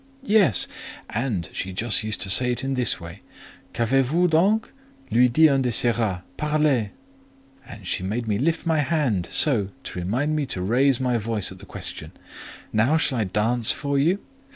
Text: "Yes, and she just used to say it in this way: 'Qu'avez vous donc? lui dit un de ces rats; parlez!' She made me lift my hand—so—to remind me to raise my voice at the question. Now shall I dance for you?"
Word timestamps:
"Yes, 0.25 0.65
and 1.11 1.47
she 1.53 1.73
just 1.73 2.01
used 2.03 2.21
to 2.21 2.31
say 2.31 2.51
it 2.51 2.63
in 2.63 2.73
this 2.73 2.99
way: 2.99 3.21
'Qu'avez 3.71 4.03
vous 4.03 4.27
donc? 4.27 4.73
lui 5.11 5.29
dit 5.29 5.47
un 5.47 5.61
de 5.61 5.71
ces 5.71 5.91
rats; 5.95 6.23
parlez!' 6.39 6.89
She 7.83 8.01
made 8.01 8.27
me 8.27 8.39
lift 8.39 8.65
my 8.65 8.79
hand—so—to 8.79 9.99
remind 9.99 10.35
me 10.35 10.47
to 10.47 10.59
raise 10.63 10.99
my 10.99 11.19
voice 11.19 11.51
at 11.51 11.59
the 11.59 11.67
question. 11.67 12.13
Now 12.73 12.97
shall 12.97 13.19
I 13.19 13.25
dance 13.25 13.71
for 13.71 13.99
you?" 13.99 14.17